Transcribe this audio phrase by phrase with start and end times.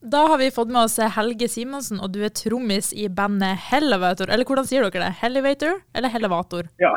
[0.00, 4.30] Da har vi fått med oss Helge Simonsen, og du er trommis i bandet Hellevator.
[4.32, 5.10] Eller hvordan sier dere det?
[5.20, 6.70] Hellevator eller Hellevator?
[6.80, 6.94] Ja,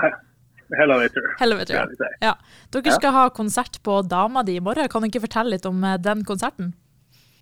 [0.72, 1.28] Hellevator.
[1.42, 2.08] Hellevator, ja.
[2.24, 2.31] Ja.
[2.71, 4.88] Dere skal ha konsert på Dama di i morgen.
[4.88, 6.71] Kan du ikke fortelle litt om eh, den konserten?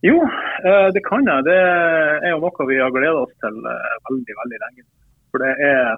[0.02, 0.18] Jo,
[0.66, 1.46] eh, det kan jeg.
[1.46, 4.90] Det er jo noe vi har gleda oss til eh, veldig, veldig lenge.
[5.30, 5.94] For det er,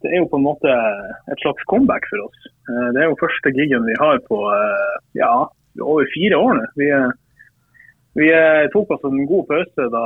[0.00, 0.72] det er jo på en måte
[1.28, 2.50] et slags comeback for oss.
[2.64, 4.40] Det er jo første gigen vi har på
[5.16, 5.30] ja,
[5.84, 6.66] over fire år nå.
[8.18, 10.04] Vi eh, tok oss en god pause da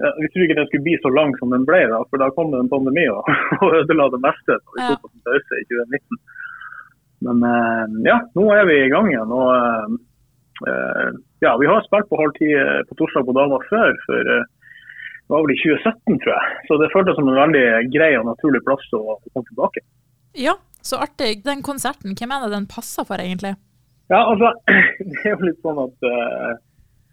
[0.00, 2.28] ja, Vi trodde ikke den skulle bli så lang som den ble, da, for da
[2.36, 3.26] kom det en pandemi og,
[3.64, 4.58] og ødela det meste.
[4.60, 6.20] da Vi tok oss en pause i 2019.
[7.28, 9.34] Men eh, ja, nå er vi i gang igjen.
[9.36, 9.50] og
[10.68, 11.10] eh,
[11.44, 12.52] ja, Vi har spilt på halv ti
[12.88, 13.96] på torsdag på Dama før.
[14.06, 16.54] for det var vel i 2017, tror jeg.
[16.66, 19.84] Så det føltes som en veldig grei og naturlig plass å komme tilbake.
[20.34, 21.44] Ja, så artig.
[21.46, 23.52] Den konserten, hvem er det den passer for, egentlig?
[24.10, 24.50] Ja, altså,
[25.12, 26.50] Det er jo litt sånn at Eh,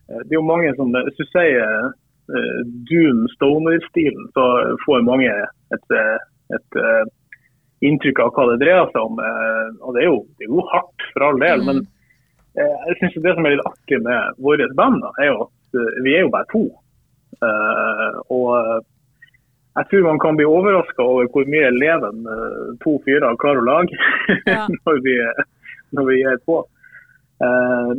[0.08, 4.48] det er jo mange som, Hvis du sier uh, Dune Stoner-stilen, så
[4.86, 5.32] får mange
[5.76, 6.18] et, eh,
[6.56, 7.04] et uh,
[7.84, 9.20] inntrykk av hva det dreier seg om.
[9.20, 11.64] Uh, og det er, jo, det er, jo, hardt, for all del.
[11.64, 11.70] Mm.
[11.72, 11.86] Men
[12.58, 16.16] jeg synes det som er litt artig med våre band, da, er jo at vi
[16.16, 16.64] er jo bare to.
[18.34, 18.48] og
[19.78, 22.26] jeg tror man kan bli overraska over hvor mye leven
[22.82, 24.00] to fyrer klarer å lage
[24.50, 24.64] ja.
[24.74, 25.14] når, vi,
[25.94, 26.58] når vi er på.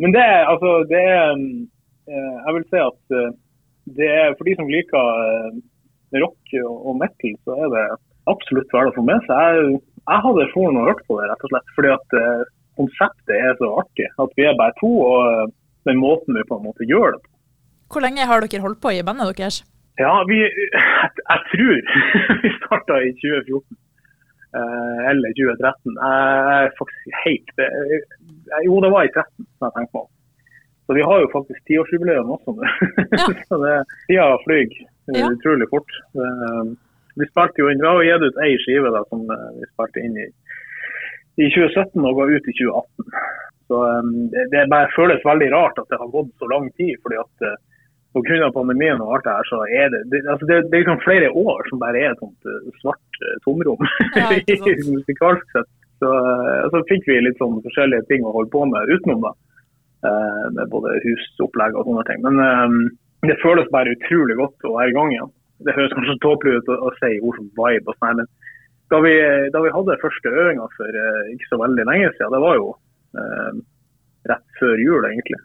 [0.01, 1.77] men det, altså, det er Eh,
[2.09, 3.33] jeg vil si at eh,
[3.99, 5.59] det er for de som liker eh,
[6.23, 7.87] rock og metal, så er det
[8.33, 9.59] absolutt verdt å få med seg.
[9.59, 11.75] Jeg, jeg hadde foran og hørt på det, rett og slett.
[11.77, 12.15] Fordi at
[12.81, 14.07] konseptet er så artig.
[14.25, 15.53] At vi er bare to, og
[15.89, 17.33] den måten vi på en måte gjør det på.
[17.93, 19.61] Hvor lenge har dere holdt på i bandet deres?
[20.01, 21.77] Ja, vi, jeg, jeg tror
[22.45, 23.81] vi starta i 2014.
[25.13, 25.97] eller 2013.
[26.01, 27.53] Jeg er faktisk helt
[28.65, 30.09] Jo, det var i 2013, jeg tenker på.
[30.89, 32.65] Så vi har jo faktisk tiårsjubileum også nå.
[32.65, 33.25] Ja.
[33.49, 33.73] så det,
[34.09, 34.71] tida flyr
[35.13, 35.27] ja.
[35.29, 35.91] utrolig fort.
[37.21, 39.67] Vi spilte jo inn, vi har jo gitt ut ei skive da, som eh, vi
[39.69, 40.25] spilte inn i,
[41.45, 43.09] i 2017 og ga ut i 2018.
[43.69, 43.81] Så
[44.33, 46.95] det, det, bare føles veldig rart at det har gått så lang tid.
[47.05, 47.51] fordi at
[48.17, 48.49] Pga.
[48.55, 51.29] pandemien og alt det her, så er det det, altså det, det er liksom flere
[51.37, 52.49] år som bare er et sånt
[52.81, 53.85] svart tomrom
[54.97, 55.69] musikalsk sett.
[56.01, 56.15] Så,
[56.73, 59.29] så fikk vi litt sånn forskjellige ting å holde på med utenom.
[59.29, 59.35] da.
[60.07, 62.21] Eh, med både husopplegg og sånne ting.
[62.23, 62.83] Men um,
[63.27, 65.33] det føles bare utrolig godt å være i gang igjen.
[65.67, 68.29] Det høres kanskje tåpelig ut å, si ord som vibe og sånn, men
[68.95, 69.17] da vi,
[69.51, 72.71] da vi, hadde første øvinga for uh, ikke så veldig lenge siden, det var jo
[74.29, 75.39] rett før jul egentlig,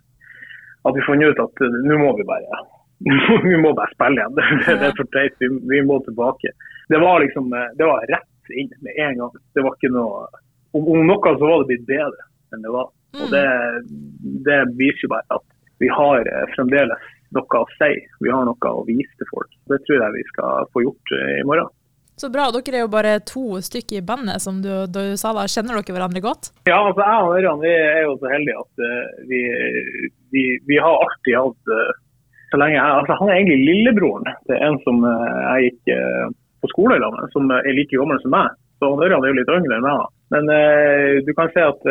[0.86, 2.62] at vi fant ut at nå må vi bare
[3.48, 4.36] vi må bare spille igjen.
[4.68, 5.34] Det, det er for teit.
[5.42, 6.54] Vi, vi, må tilbake.
[6.94, 9.40] Det var liksom, det var rett inn med en gang.
[9.56, 10.28] Det var ikke noe,
[10.78, 12.92] om, om noe så var det blitt bedre enn det var.
[13.22, 13.46] Og det,
[14.48, 15.46] det viser jo bare at
[15.84, 17.94] vi har eh, fremdeles noe å si.
[18.24, 19.50] Vi har noe å vise til folk.
[19.70, 21.72] Det tror jeg vi skal få gjort eh, i morgen.
[22.16, 22.46] Så bra.
[22.54, 25.48] Dere er jo bare to stykker i bandet, som du, du sa da.
[25.50, 26.52] Kjenner dere hverandre godt?
[26.70, 29.42] Ja, altså jeg og Ørjan vi er jo så heldige at uh, vi,
[30.36, 31.90] vi, vi, har alltid hatt uh,
[32.54, 35.96] så lenge jeg, altså Han er egentlig lillebroren til en som uh, jeg gikk
[36.62, 38.54] på skole i med, som er like gammel som meg.
[38.78, 40.06] Så Ørjan er jo litt yngre enn meg.
[40.34, 40.48] Men
[41.28, 41.84] du kan se at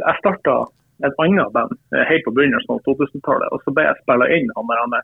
[0.00, 0.56] jeg starta
[1.04, 3.52] et annet band eh, helt på begynnelsen av 2000-tallet.
[3.54, 4.98] Og så ble jeg spilla inn han der han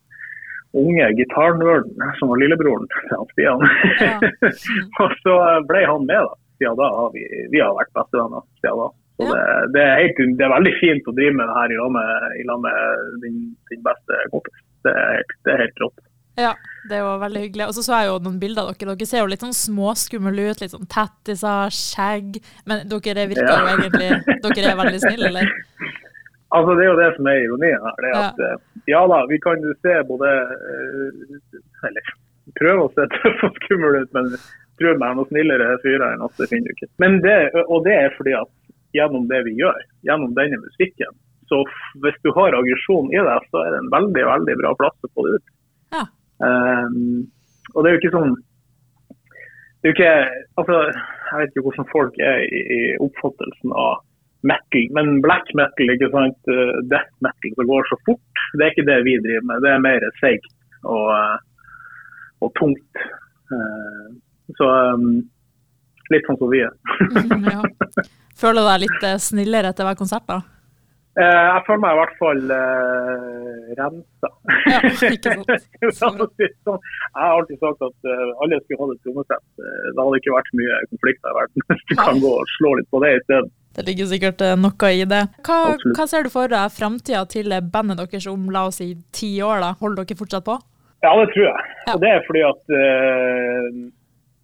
[0.81, 3.65] unge gitarnerden som var lillebroren til Stian.
[3.99, 4.15] Ja.
[5.03, 5.37] og så
[5.67, 6.39] ble han med, da.
[6.61, 8.91] Siden da har vi, vi har vært bestevenner siden da.
[9.21, 9.33] Så ja.
[9.33, 11.91] det, det, er helt, det, er veldig fint å drive med det her i lag
[11.97, 13.41] med, med din,
[13.73, 14.63] din, beste kompis.
[14.87, 16.07] Det er, det er helt rått.
[16.41, 16.53] Ja,
[16.91, 17.67] det var veldig hyggelig.
[17.69, 18.95] Og så så jeg jo noen bilder av dere.
[18.97, 20.63] Dere ser jo litt sånn småskumle ut.
[20.63, 22.41] Litt sånn tattiser, skjegg.
[22.71, 23.59] Men dere virker ja.
[23.61, 25.53] jo egentlig Dere er veldig snille, eller?
[26.51, 28.01] Altså, Det er jo det som er ironien her.
[28.03, 28.49] det at ja.
[28.55, 32.15] Eh, ja da, vi kan jo se både eh, Eller
[32.59, 34.33] prøve å se tøffe og skumle ut, men
[34.81, 36.89] tror meg noe snillere fyrer enn oss, det finner du ikke.
[37.03, 37.37] Men det,
[37.67, 38.51] og det er fordi at
[38.97, 39.79] gjennom det vi gjør,
[40.09, 41.13] gjennom denne musikken,
[41.51, 41.61] så
[42.03, 45.13] hvis du har aggresjon i deg, så er det en veldig veldig bra plass å
[45.15, 45.53] få det ut.
[45.95, 46.05] Ja.
[46.41, 47.27] Um,
[47.75, 48.39] og det er jo ikke sånn
[49.81, 50.15] det er jo ikke,
[50.61, 50.77] altså,
[51.31, 54.01] Jeg vet ikke hvordan folk er i, i oppfattelsen av
[54.51, 58.73] metal, men black metal, ikke sant, uh, death metal, som går så fort, det er
[58.75, 59.65] ikke det vi driver med.
[59.65, 60.49] Det er mer seigt
[60.85, 61.37] og, uh,
[62.45, 63.05] og tungt.
[63.53, 64.09] Uh,
[64.59, 65.21] så um,
[66.13, 66.73] litt sånn som vi er.
[67.55, 67.61] ja.
[68.41, 70.41] Føler du deg litt snillere etter hver konsert, da?
[71.21, 74.31] Eh, jeg føler meg i hvert fall uh, rensa.
[74.71, 74.79] Ja,
[76.01, 76.21] sånn.
[76.31, 79.47] jeg har alltid sagt at uh, alle skulle ha et trommesett.
[79.61, 82.89] Det hadde ikke vært mye konflikter i verden hvis du kan gå og slå litt
[82.95, 83.51] på det isteden.
[83.77, 85.21] Det ligger sikkert eh, noe i det.
[85.47, 85.59] Hva,
[85.95, 89.63] hva ser du for deg framtida til bandet deres om la oss si ti år?
[89.63, 89.71] da?
[89.83, 90.57] Holder dere fortsatt på?
[91.05, 91.69] Ja, det tror jeg.
[91.87, 91.95] Ja.
[91.95, 93.69] Og det er fordi at uh,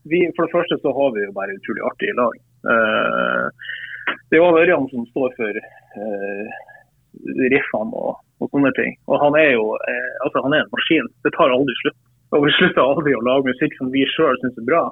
[0.08, 2.38] vi, For det første så har vi jo bare utrolig artig i lag.
[2.70, 5.58] Uh, det er jo Ørjan som står for
[7.52, 8.96] riffene og, og, sånne ting.
[9.08, 9.72] Og han er jo
[10.24, 11.08] altså han er en maskin.
[11.24, 11.98] Det tar aldri slutt.
[12.36, 14.86] Og vi slutter aldri å lage musikk som vi sjøl syns er bra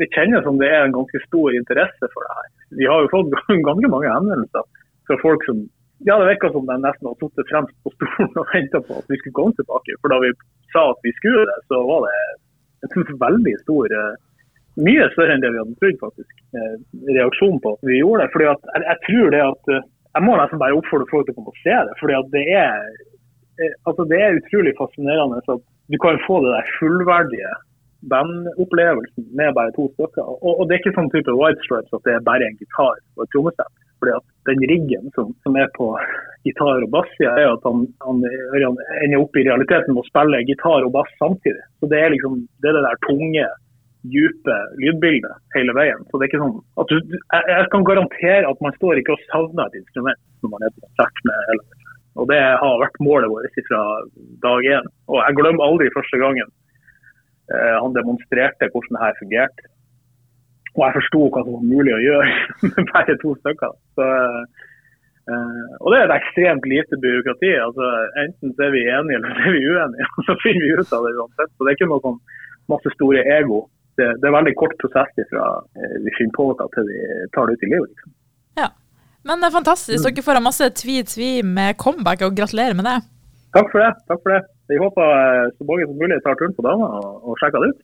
[0.00, 2.50] det kjennes som det er en ganske stor interesse for det her.
[2.80, 3.32] Vi har jo fått
[3.68, 4.68] ganske mange henvendelser
[5.08, 5.64] fra folk som
[6.04, 9.10] ja, det virka som de nesten har sittet fremst på stolen og venta på at
[9.12, 9.96] vi skulle komme tilbake.
[10.02, 10.32] For da vi
[10.74, 14.14] sa at vi skulle det, så var det en veldig stor eh,
[14.74, 16.30] Mye større enn det vi hadde trodd, faktisk.
[16.50, 18.32] Reaksjonen reaksjon på at vi gjorde det.
[18.32, 21.34] Fordi at jeg, jeg tror det at eh, Jeg må nesten bare oppfordre folk til
[21.34, 21.94] å komme og se det.
[22.00, 22.74] fordi det er,
[23.88, 27.54] altså det er utrolig fascinerende at du kan få det der fullverdige
[28.12, 30.26] bandopplevelsen med bare to stykker.
[30.44, 33.00] Og, og, det er ikke sånn type White Stripes at det er bare en gitar
[33.16, 33.74] og et trommesett.
[34.02, 35.86] fordi at den riggen som, som er på
[36.44, 38.20] gitar og bass, er at han, han,
[38.52, 41.62] han, ender opp i realiteten med å spille gitar og bass samtidig.
[41.80, 43.46] Så Det er liksom det, er det der tunge,
[44.12, 46.02] dype lydbildet hele veien.
[46.10, 49.16] Så det er ikke sånn at du, jeg, jeg kan garantere at man står ikke
[49.16, 51.82] og savner et instrument når man er på konsert med hele
[52.14, 53.78] og Det har vært målet vårt fra
[54.44, 54.84] dag én.
[55.10, 56.52] Og jeg glemmer aldri første gangen
[57.52, 59.66] Eh, han demonstrerte hvordan det her fungerte.
[60.74, 62.30] Og jeg forsto hva som var mulig å gjøre
[62.70, 63.74] med bare to stykker.
[63.98, 64.06] Så,
[65.28, 67.52] eh, og det er et ekstremt lite byråkrati.
[67.66, 67.90] altså
[68.24, 70.10] Enten så er vi enige eller så er vi uenige.
[70.28, 71.52] Så finner vi ut av det uansett.
[71.52, 72.20] Så det er ikke noe sånn
[72.72, 73.64] masse store ego.
[73.98, 77.00] Det, det er veldig kort prosess fra uh, vi finner på noe til vi
[77.34, 77.90] tar det ut i livet.
[77.92, 78.14] liksom.
[78.60, 78.68] Ja,
[79.24, 80.00] Men det er fantastisk.
[80.00, 80.06] Mm.
[80.08, 82.98] Dere får masse tvi-tvi med comeback, og gratulerer med det.
[83.54, 83.92] Takk for det.
[84.10, 84.42] takk for det.
[84.72, 85.04] Vi håper
[85.54, 87.82] så mange som mulig tar turen på dagen og, og sjekker det ut.